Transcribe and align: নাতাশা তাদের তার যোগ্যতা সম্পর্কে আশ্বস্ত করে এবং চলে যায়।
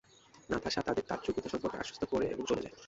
নাতাশা 0.49 0.81
তাদের 0.81 1.03
তার 1.07 1.19
যোগ্যতা 1.23 1.49
সম্পর্কে 1.49 1.77
আশ্বস্ত 1.77 2.03
করে 2.05 2.25
এবং 2.25 2.43
চলে 2.45 2.61
যায়। 2.61 2.75